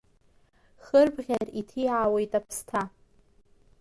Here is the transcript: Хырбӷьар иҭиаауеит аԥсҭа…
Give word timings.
Хырбӷьар 0.85 1.47
иҭиаауеит 1.59 2.31
аԥсҭа… 2.39 2.81